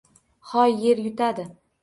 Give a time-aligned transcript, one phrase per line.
[0.53, 1.45] Hoy, yer yutadi!